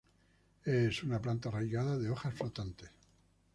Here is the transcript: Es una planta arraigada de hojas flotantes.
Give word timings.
Es 0.65 1.03
una 1.03 1.21
planta 1.21 1.49
arraigada 1.49 1.95
de 1.99 2.09
hojas 2.09 2.33
flotantes. 2.33 2.89